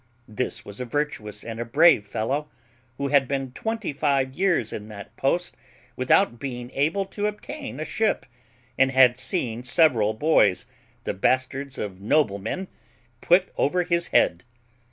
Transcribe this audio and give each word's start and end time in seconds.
This 0.27 0.65
was 0.65 0.79
a 0.79 0.85
virtuous 0.85 1.43
and 1.43 1.59
a 1.59 1.63
brave 1.63 2.07
fellow, 2.07 2.49
who 2.97 3.09
had 3.09 3.27
been 3.27 3.51
twenty 3.51 3.93
five 3.93 4.33
years 4.33 4.73
in 4.73 4.87
that 4.87 5.15
post 5.15 5.55
without 5.95 6.39
being 6.39 6.71
able 6.71 7.05
to 7.05 7.27
obtain 7.27 7.79
a 7.79 7.85
ship, 7.85 8.25
and 8.79 8.89
had 8.91 9.19
seen 9.19 9.63
several 9.63 10.15
boys, 10.15 10.65
the 11.03 11.13
bastards 11.13 11.77
of 11.77 12.01
noblemen, 12.01 12.67
put 13.21 13.49
over 13.59 13.83
his 13.83 14.07
head. 14.07 14.43